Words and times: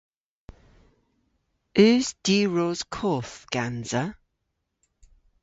Eus 1.83 2.07
diwros 2.25 2.81
koth 2.95 3.35
gansa? 3.53 4.03